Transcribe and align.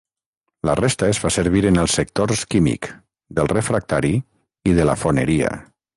La 0.67 0.73
resta 0.79 1.09
es 1.15 1.19
fa 1.23 1.31
servir 1.35 1.61
en 1.71 1.77
els 1.83 1.93
sectors 1.99 2.41
químic, 2.55 2.89
del 3.41 3.53
refractari 3.55 4.15
i 4.73 4.79
de 4.81 4.89
la 4.93 4.97
foneria. 5.05 5.53